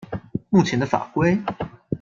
[0.49, 1.39] 目前的法規